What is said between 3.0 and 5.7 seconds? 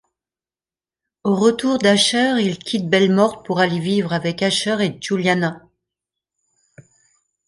Morte pour aller vivre avec Asher et Juliana.